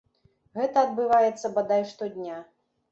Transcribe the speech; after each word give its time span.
Гэтак 0.59 0.81
адбываецца 0.85 1.55
бадай 1.59 1.89
штодня. 1.93 2.45